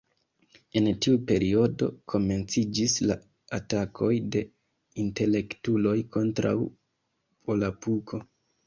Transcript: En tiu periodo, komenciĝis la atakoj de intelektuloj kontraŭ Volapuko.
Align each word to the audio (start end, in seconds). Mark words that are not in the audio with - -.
En 0.79 0.87
tiu 1.05 1.19
periodo, 1.31 1.89
komenciĝis 2.13 2.97
la 3.11 3.19
atakoj 3.61 4.11
de 4.37 4.45
intelektuloj 5.05 5.97
kontraŭ 6.19 6.57
Volapuko. 6.67 8.27